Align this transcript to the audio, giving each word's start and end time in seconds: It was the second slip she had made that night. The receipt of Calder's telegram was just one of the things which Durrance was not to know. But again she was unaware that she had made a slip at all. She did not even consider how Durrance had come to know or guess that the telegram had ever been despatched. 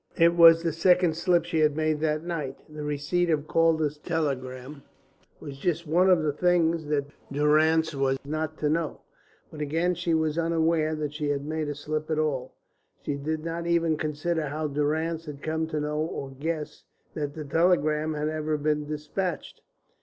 It 0.17 0.33
was 0.35 0.63
the 0.63 0.73
second 0.73 1.15
slip 1.15 1.45
she 1.45 1.59
had 1.59 1.75
made 1.75 1.99
that 1.99 2.23
night. 2.23 2.57
The 2.67 2.81
receipt 2.81 3.29
of 3.29 3.45
Calder's 3.47 3.99
telegram 3.99 4.81
was 5.39 5.59
just 5.59 5.85
one 5.85 6.09
of 6.09 6.23
the 6.23 6.33
things 6.33 6.85
which 6.85 7.11
Durrance 7.31 7.93
was 7.93 8.17
not 8.25 8.57
to 8.57 8.67
know. 8.71 9.01
But 9.51 9.61
again 9.61 9.93
she 9.93 10.15
was 10.15 10.39
unaware 10.39 10.95
that 10.95 11.13
she 11.13 11.27
had 11.29 11.45
made 11.45 11.67
a 11.67 11.75
slip 11.75 12.09
at 12.09 12.17
all. 12.17 12.55
She 13.05 13.13
did 13.13 13.45
not 13.45 13.67
even 13.67 13.95
consider 13.95 14.47
how 14.47 14.69
Durrance 14.69 15.25
had 15.25 15.43
come 15.43 15.67
to 15.67 15.79
know 15.79 15.99
or 15.99 16.31
guess 16.31 16.83
that 17.13 17.35
the 17.35 17.45
telegram 17.45 18.15
had 18.15 18.27
ever 18.27 18.57
been 18.57 18.87
despatched. 18.87 19.61